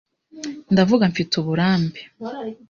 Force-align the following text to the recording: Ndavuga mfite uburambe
Ndavuga 0.73 1.03
mfite 1.11 1.33
uburambe 1.41 1.99